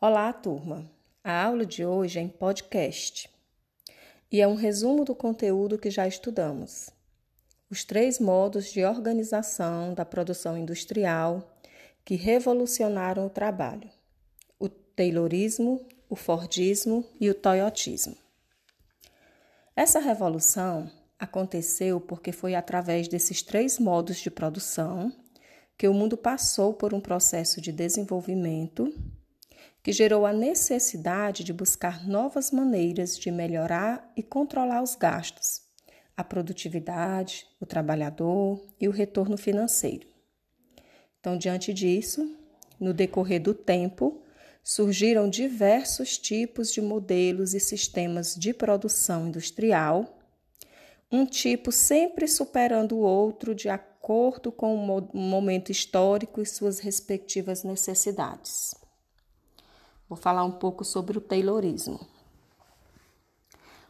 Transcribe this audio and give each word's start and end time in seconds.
Olá, 0.00 0.32
turma! 0.32 0.88
A 1.24 1.42
aula 1.46 1.66
de 1.66 1.84
hoje 1.84 2.20
é 2.20 2.22
em 2.22 2.28
podcast 2.28 3.28
e 4.30 4.40
é 4.40 4.46
um 4.46 4.54
resumo 4.54 5.04
do 5.04 5.12
conteúdo 5.12 5.76
que 5.76 5.90
já 5.90 6.06
estudamos. 6.06 6.88
Os 7.68 7.82
três 7.82 8.20
modos 8.20 8.70
de 8.70 8.84
organização 8.84 9.94
da 9.94 10.04
produção 10.04 10.56
industrial 10.56 11.58
que 12.04 12.14
revolucionaram 12.14 13.26
o 13.26 13.28
trabalho: 13.28 13.90
o 14.56 14.68
Taylorismo, 14.68 15.84
o 16.08 16.14
Fordismo 16.14 17.04
e 17.20 17.28
o 17.28 17.34
Toyotismo. 17.34 18.16
Essa 19.74 19.98
revolução 19.98 20.88
aconteceu 21.18 22.00
porque 22.00 22.30
foi 22.30 22.54
através 22.54 23.08
desses 23.08 23.42
três 23.42 23.80
modos 23.80 24.18
de 24.18 24.30
produção 24.30 25.12
que 25.76 25.88
o 25.88 25.92
mundo 25.92 26.16
passou 26.16 26.72
por 26.72 26.94
um 26.94 27.00
processo 27.00 27.60
de 27.60 27.72
desenvolvimento 27.72 28.94
que 29.88 29.92
gerou 29.94 30.26
a 30.26 30.34
necessidade 30.34 31.42
de 31.42 31.50
buscar 31.50 32.06
novas 32.06 32.50
maneiras 32.50 33.18
de 33.18 33.30
melhorar 33.30 34.12
e 34.14 34.22
controlar 34.22 34.82
os 34.82 34.94
gastos, 34.94 35.62
a 36.14 36.22
produtividade, 36.22 37.46
o 37.58 37.64
trabalhador 37.64 38.62
e 38.78 38.86
o 38.86 38.90
retorno 38.90 39.38
financeiro. 39.38 40.06
Então, 41.18 41.38
diante 41.38 41.72
disso, 41.72 42.36
no 42.78 42.92
decorrer 42.92 43.40
do 43.40 43.54
tempo, 43.54 44.20
surgiram 44.62 45.26
diversos 45.26 46.18
tipos 46.18 46.70
de 46.70 46.82
modelos 46.82 47.54
e 47.54 47.58
sistemas 47.58 48.34
de 48.34 48.52
produção 48.52 49.28
industrial, 49.28 50.18
um 51.10 51.24
tipo 51.24 51.72
sempre 51.72 52.28
superando 52.28 52.94
o 52.94 53.00
outro 53.00 53.54
de 53.54 53.70
acordo 53.70 54.52
com 54.52 54.76
o 54.76 55.18
momento 55.18 55.72
histórico 55.72 56.42
e 56.42 56.44
suas 56.44 56.78
respectivas 56.78 57.64
necessidades. 57.64 58.86
Vou 60.08 60.16
falar 60.16 60.42
um 60.42 60.52
pouco 60.52 60.84
sobre 60.86 61.18
o 61.18 61.20
Taylorismo. 61.20 62.00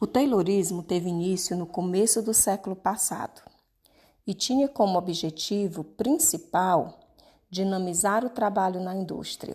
O 0.00 0.08
Taylorismo 0.08 0.82
teve 0.82 1.08
início 1.08 1.56
no 1.56 1.66
começo 1.66 2.20
do 2.20 2.34
século 2.34 2.74
passado 2.74 3.40
e 4.26 4.34
tinha 4.34 4.66
como 4.66 4.98
objetivo 4.98 5.84
principal 5.84 6.98
dinamizar 7.48 8.24
o 8.24 8.30
trabalho 8.30 8.80
na 8.80 8.92
indústria. 8.94 9.54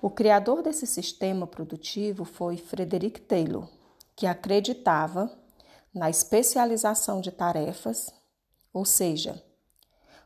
O 0.00 0.08
criador 0.08 0.62
desse 0.62 0.86
sistema 0.86 1.46
produtivo 1.46 2.24
foi 2.24 2.56
Frederick 2.56 3.20
Taylor, 3.20 3.68
que 4.16 4.26
acreditava 4.26 5.30
na 5.92 6.08
especialização 6.08 7.20
de 7.20 7.32
tarefas, 7.32 8.14
ou 8.72 8.84
seja, 8.84 9.42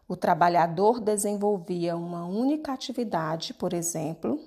o 0.06 0.14
trabalhador 0.14 1.00
desenvolvia 1.00 1.97
uma 1.97 2.25
única 2.27 2.73
atividade, 2.73 3.55
por 3.55 3.73
exemplo, 3.73 4.39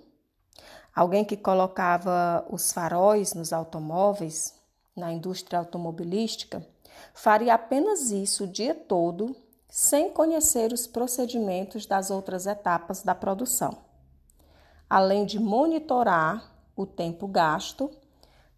Alguém 0.96 1.26
que 1.26 1.36
colocava 1.36 2.46
os 2.50 2.72
faróis 2.72 3.34
nos 3.34 3.52
automóveis, 3.52 4.56
na 4.96 5.12
indústria 5.12 5.60
automobilística, 5.60 6.66
faria 7.14 7.54
apenas 7.54 8.12
isso 8.12 8.46
o 8.46 8.48
dia 8.48 8.74
todo, 8.74 9.36
sem 9.68 10.10
conhecer 10.10 10.72
os 10.72 10.88
procedimentos 10.88 11.86
das 11.86 12.10
outras 12.10 12.46
etapas 12.46 13.04
da 13.04 13.14
produção, 13.14 13.78
além 14.90 15.26
de 15.26 15.38
monitorar 15.38 16.50
o 16.78 16.86
tempo 16.86 17.28
gasto 17.28 17.92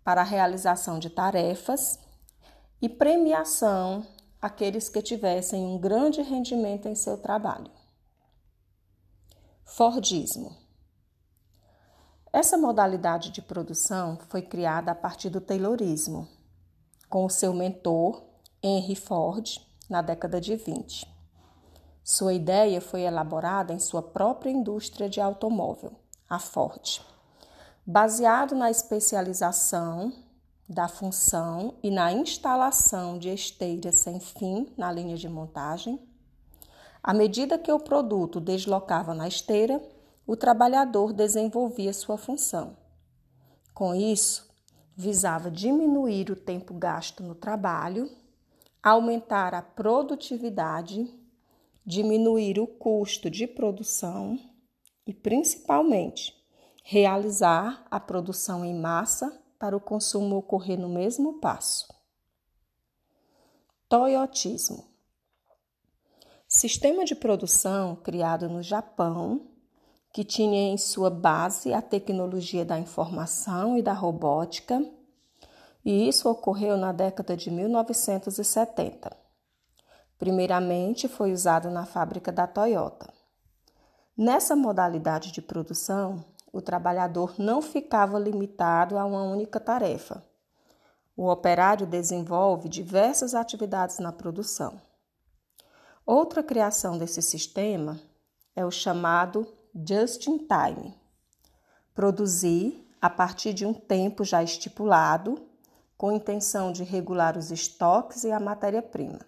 para 0.04 0.22
a 0.22 0.26
realização 0.26 1.00
de 1.00 1.10
tarefas 1.10 2.00
e 2.80 2.88
premiação 2.88 4.06
àqueles 4.40 4.90
que 4.90 5.02
tivessem 5.02 5.66
um 5.66 5.80
grande 5.80 6.22
rendimento 6.22 6.88
em 6.88 6.94
seu 6.94 7.18
trabalho. 7.18 7.72
Fordismo 9.66 10.67
essa 12.32 12.58
modalidade 12.58 13.32
de 13.32 13.42
produção 13.42 14.18
foi 14.30 14.42
criada 14.42 14.92
a 14.92 14.96
partir 14.96 15.30
do 15.30 15.40
Taylorismo, 15.40 16.28
com 17.10 17.26
o 17.26 17.30
seu 17.30 17.54
mentor, 17.54 18.24
Henry 18.62 18.96
Ford, 18.96 19.60
na 19.90 20.02
década 20.02 20.42
de 20.42 20.56
20. 20.56 21.08
Sua 22.04 22.34
ideia 22.34 22.82
foi 22.82 23.02
elaborada 23.02 23.74
em 23.74 23.80
sua 23.80 24.02
própria 24.02 24.50
indústria 24.50 25.10
de 25.10 25.22
automóvel, 25.22 25.94
a 26.30 26.40
Ford, 26.40 27.02
baseado 27.86 28.56
na 28.56 28.70
especialização 28.70 30.12
da 30.70 30.90
função 30.90 31.76
e 31.82 31.90
na 31.90 32.12
instalação 32.12 33.18
de 33.18 33.30
esteiras 33.30 33.96
sem 33.96 34.20
fim 34.20 34.74
na 34.78 34.92
linha 34.92 35.16
de 35.16 35.30
montagem. 35.30 35.98
À 37.02 37.14
medida 37.14 37.58
que 37.58 37.72
o 37.72 37.80
produto 37.80 38.42
deslocava 38.42 39.14
na 39.14 39.30
esteira, 39.30 39.82
o 40.28 40.36
trabalhador 40.36 41.14
desenvolvia 41.14 41.94
sua 41.94 42.18
função. 42.18 42.76
Com 43.74 43.96
isso, 43.96 44.54
visava 44.94 45.50
diminuir 45.50 46.30
o 46.30 46.36
tempo 46.36 46.74
gasto 46.74 47.24
no 47.24 47.34
trabalho, 47.34 48.12
aumentar 48.84 49.54
a 49.54 49.62
produtividade, 49.62 51.10
diminuir 51.86 52.60
o 52.60 52.68
custo 52.68 53.30
de 53.30 53.48
produção 53.48 54.38
e, 55.06 55.14
principalmente, 55.14 56.36
realizar 56.84 57.88
a 57.90 58.00
produção 58.00 58.66
em 58.66 58.76
massa 58.76 59.42
para 59.58 59.78
o 59.78 59.80
consumo 59.80 60.36
ocorrer 60.36 60.78
no 60.78 60.90
mesmo 60.90 61.40
passo. 61.40 61.88
Toyotismo 63.88 64.86
sistema 66.48 67.04
de 67.04 67.14
produção 67.14 67.96
criado 67.96 68.48
no 68.48 68.64
Japão 68.64 69.57
que 70.18 70.24
tinha 70.24 70.74
em 70.74 70.80
sua 70.80 71.12
base 71.12 71.72
a 71.72 71.80
tecnologia 71.80 72.66
da 72.66 72.80
informação 72.80 73.78
e 73.78 73.84
da 73.84 73.94
robótica, 73.94 74.84
e 75.86 76.10
isso 76.10 76.28
ocorreu 76.28 76.76
na 76.76 76.92
década 76.92 77.38
de 77.38 77.52
1970. 77.52 79.16
Primeiramente 80.18 81.08
foi 81.08 81.32
usado 81.32 81.70
na 81.70 81.86
fábrica 81.86 82.32
da 82.32 82.48
Toyota. 82.48 83.14
Nessa 84.18 84.56
modalidade 84.56 85.32
de 85.32 85.40
produção, 85.40 86.26
o 86.52 86.64
trabalhador 86.64 87.36
não 87.38 87.62
ficava 87.62 88.18
limitado 88.18 88.98
a 88.98 89.06
uma 89.06 89.22
única 89.22 89.60
tarefa. 89.60 90.26
O 91.16 91.30
operário 91.30 91.86
desenvolve 91.86 92.68
diversas 92.68 93.36
atividades 93.36 94.00
na 94.00 94.12
produção. 94.12 94.82
Outra 96.04 96.42
criação 96.42 96.98
desse 96.98 97.22
sistema 97.22 98.00
é 98.56 98.66
o 98.66 98.72
chamado 98.72 99.48
just 99.86 100.28
in 100.28 100.40
time. 100.48 100.94
Produzir 101.94 102.88
a 103.02 103.10
partir 103.10 103.54
de 103.54 103.66
um 103.66 103.74
tempo 103.74 104.24
já 104.24 104.42
estipulado, 104.42 105.46
com 105.98 106.12
intenção 106.12 106.72
de 106.72 106.84
regular 106.84 107.38
os 107.38 107.52
estoques 107.52 108.24
e 108.24 108.32
a 108.32 108.40
matéria-prima. 108.40 109.20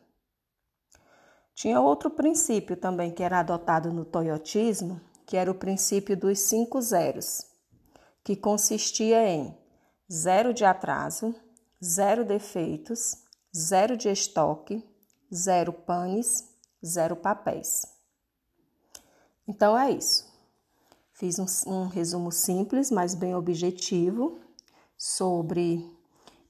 Tinha 1.54 1.82
outro 1.82 2.10
princípio 2.10 2.78
também 2.78 3.12
que 3.12 3.24
era 3.24 3.40
adotado 3.40 3.92
no 3.92 4.06
toyotismo, 4.06 5.02
que 5.26 5.36
era 5.36 5.52
o 5.52 5.56
princípio 5.56 6.16
dos 6.16 6.40
cinco 6.40 6.81
zeros, 6.81 7.46
que 8.24 8.36
consistia 8.36 9.28
em 9.28 9.58
zero 10.12 10.54
de 10.54 10.64
atraso, 10.64 11.36
zero 11.84 12.24
defeitos, 12.24 13.18
zero 13.56 13.98
de 13.98 14.10
estoque, 14.10 14.84
zero 15.34 15.74
panes, 15.74 16.48
zero 16.86 17.16
papéis. 17.16 17.86
Então 19.48 19.78
é 19.78 19.92
isso. 19.92 20.28
Fiz 21.19 21.38
um, 21.38 21.46
um 21.68 21.88
resumo 21.88 22.31
simples, 22.31 22.90
mas 22.90 23.13
bem 23.13 23.35
objetivo, 23.35 24.40
sobre 24.97 25.85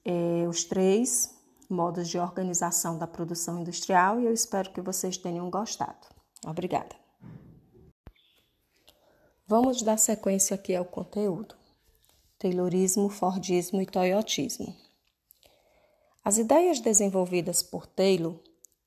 é, 0.04 0.46
os 0.48 0.62
três 0.62 1.34
modos 1.68 2.08
de 2.08 2.20
organização 2.20 2.96
da 2.96 3.04
produção 3.04 3.58
industrial 3.58 4.20
e 4.20 4.26
eu 4.26 4.32
espero 4.32 4.70
que 4.70 4.80
vocês 4.80 5.16
tenham 5.16 5.50
gostado. 5.50 6.06
Obrigada. 6.46 6.94
Vamos 9.44 9.82
dar 9.82 9.98
sequência 9.98 10.54
aqui 10.54 10.76
ao 10.76 10.84
conteúdo. 10.84 11.56
Taylorismo, 12.38 13.08
Fordismo 13.08 13.82
e 13.82 13.86
Toyotismo. 13.86 14.72
As 16.24 16.38
ideias 16.38 16.78
desenvolvidas 16.78 17.60
por 17.60 17.86
Taylor 17.86 18.38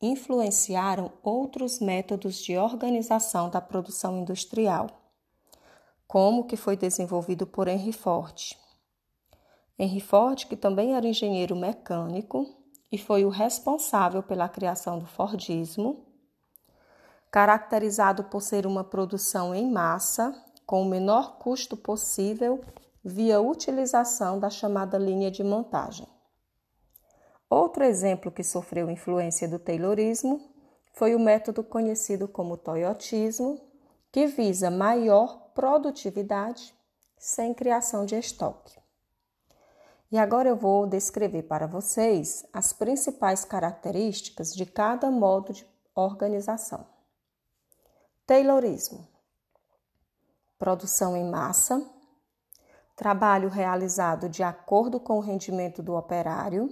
influenciaram 0.02 1.12
outros 1.22 1.82
métodos 1.82 2.38
de 2.38 2.58
organização 2.58 3.50
da 3.50 3.60
produção 3.60 4.18
industrial 4.18 5.03
como 6.14 6.46
que 6.46 6.56
foi 6.56 6.78
desenvolvido 6.78 7.48
por 7.48 7.68
Henry 7.68 7.92
Ford. 7.92 8.56
Henry 9.80 10.00
Ford, 10.00 10.46
que 10.46 10.56
também 10.56 10.94
era 10.94 11.08
engenheiro 11.08 11.56
mecânico 11.56 12.46
e 12.92 13.00
foi 13.00 13.26
o 13.26 13.30
responsável 13.30 14.22
pela 14.22 14.48
criação 14.48 15.00
do 15.00 15.08
Fordismo, 15.08 16.06
caracterizado 17.32 18.26
por 18.26 18.44
ser 18.44 18.68
uma 18.68 18.84
produção 18.84 19.56
em 19.56 19.72
massa 19.72 20.40
com 20.68 20.84
o 20.84 20.86
menor 20.88 21.40
custo 21.40 21.76
possível 21.76 22.64
via 23.04 23.42
utilização 23.42 24.40
da 24.40 24.52
chamada 24.52 25.00
linha 25.00 25.32
de 25.32 25.44
montagem. 25.44 26.08
Outro 27.50 27.84
exemplo 27.84 28.32
que 28.32 28.44
sofreu 28.44 28.88
influência 28.88 29.48
do 29.48 29.58
Taylorismo 29.58 30.40
foi 30.94 31.16
o 31.16 31.20
método 31.20 31.64
conhecido 31.64 32.28
como 32.28 32.56
Toyotismo, 32.56 33.73
que 34.14 34.28
visa 34.28 34.70
maior 34.70 35.50
produtividade 35.56 36.72
sem 37.18 37.52
criação 37.52 38.06
de 38.06 38.16
estoque. 38.16 38.78
E 40.12 40.20
agora 40.20 40.48
eu 40.48 40.56
vou 40.56 40.86
descrever 40.86 41.42
para 41.42 41.66
vocês 41.66 42.46
as 42.54 42.72
principais 42.72 43.44
características 43.44 44.54
de 44.54 44.68
cada 44.68 45.10
modo 45.10 45.52
de 45.52 45.66
organização. 45.96 46.86
Taylorismo: 48.28 49.08
produção 50.60 51.18
em 51.18 51.28
massa, 51.28 51.84
trabalho 52.96 53.50
realizado 53.50 54.30
de 54.30 54.44
acordo 54.44 55.00
com 55.00 55.18
o 55.18 55.22
rendimento 55.22 55.82
do 55.82 55.96
operário, 55.96 56.70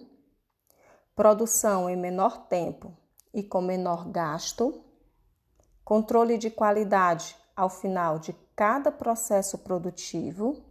produção 1.16 1.90
em 1.90 1.98
menor 1.98 2.46
tempo 2.46 2.96
e 3.34 3.42
com 3.42 3.62
menor 3.62 4.08
gasto, 4.10 4.91
controle 5.84 6.38
de 6.38 6.50
qualidade 6.50 7.36
ao 7.56 7.70
final 7.70 8.20
de 8.20 8.34
cada 8.56 8.92
processo 8.92 9.58
produtivo, 9.60 10.64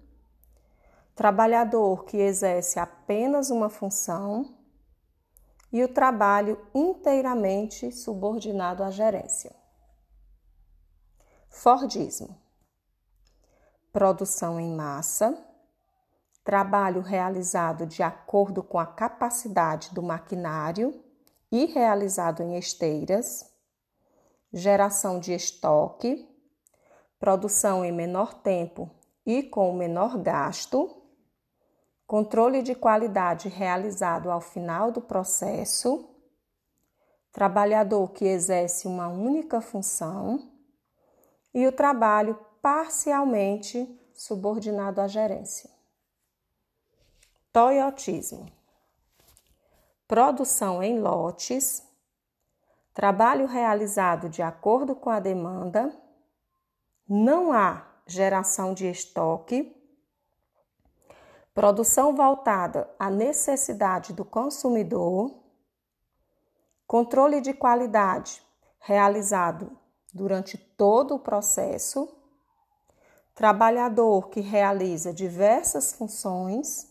trabalhador 1.15 2.05
que 2.05 2.17
exerce 2.17 2.79
apenas 2.79 3.51
uma 3.51 3.69
função 3.69 4.57
e 5.73 5.83
o 5.85 5.89
trabalho 5.89 6.59
inteiramente 6.75 7.93
subordinado 7.93 8.83
à 8.83 8.91
gerência. 8.91 9.55
Fordismo: 11.49 12.37
produção 13.93 14.59
em 14.59 14.75
massa, 14.75 15.37
trabalho 16.45 17.01
realizado 17.01 17.87
de 17.87 18.03
acordo 18.03 18.63
com 18.63 18.79
a 18.79 18.87
capacidade 18.87 19.93
do 19.93 20.03
maquinário 20.03 21.05
e 21.53 21.67
realizado 21.67 22.43
em 22.43 22.57
esteiras, 22.57 23.53
geração 24.53 25.19
de 25.19 25.33
estoque, 25.33 26.29
produção 27.19 27.85
em 27.85 27.93
menor 27.93 28.35
tempo 28.35 28.91
e 29.25 29.43
com 29.43 29.73
menor 29.73 30.19
gasto, 30.19 31.03
controle 32.07 32.63
de 32.63 32.75
qualidade 32.75 33.49
realizado 33.49 34.31
ao 34.31 34.41
final 34.41 34.91
do 34.91 35.01
processo, 35.01 36.09
trabalhador 37.31 38.11
que 38.11 38.25
exerce 38.25 38.89
uma 38.89 39.09
única 39.09 39.61
função 39.61 40.51
e 41.55 41.67
o 41.67 41.73
trabalho 41.73 42.39
parcialmente 42.61 43.99
subordinado 44.13 45.01
à 45.01 45.07
gerência. 45.07 45.71
Toyotismo. 47.53 48.47
Produção 50.07 50.83
em 50.83 51.01
lotes, 51.01 51.83
trabalho 52.93 53.47
realizado 53.47 54.29
de 54.29 54.43
acordo 54.43 54.95
com 54.95 55.11
a 55.11 55.21
demanda, 55.21 55.95
não 57.09 57.53
há 57.53 57.87
geração 58.07 58.75
de 58.75 58.89
estoque. 58.89 59.77
Produção 61.55 62.15
voltada 62.15 62.89
à 62.99 63.11
necessidade 63.11 64.13
do 64.13 64.25
consumidor, 64.25 65.35
controle 66.87 67.41
de 67.41 67.53
qualidade 67.53 68.43
realizado 68.79 69.77
durante 70.13 70.57
todo 70.57 71.15
o 71.15 71.19
processo, 71.19 72.09
trabalhador 73.35 74.29
que 74.29 74.41
realiza 74.41 75.13
diversas 75.13 75.93
funções. 75.93 76.89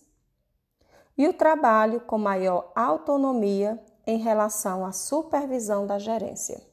E 1.18 1.28
o 1.28 1.34
trabalho 1.34 2.01
com 2.01 2.18
maior 2.18 2.72
autonomia 2.75 3.81
em 4.10 4.18
relação 4.18 4.84
à 4.84 4.92
supervisão 4.92 5.86
da 5.86 6.00
gerência. 6.00 6.69